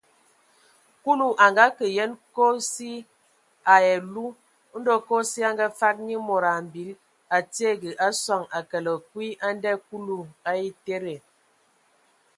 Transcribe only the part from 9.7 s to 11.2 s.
Kulu a etede.